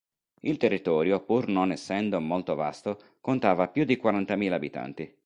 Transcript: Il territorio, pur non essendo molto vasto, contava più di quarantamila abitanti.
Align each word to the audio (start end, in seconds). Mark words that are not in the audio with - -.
Il 0.41 0.57
territorio, 0.57 1.23
pur 1.23 1.47
non 1.47 1.71
essendo 1.71 2.19
molto 2.19 2.55
vasto, 2.55 3.17
contava 3.21 3.67
più 3.67 3.83
di 3.85 3.97
quarantamila 3.97 4.55
abitanti. 4.55 5.15